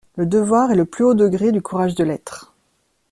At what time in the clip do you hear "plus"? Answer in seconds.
0.85-1.03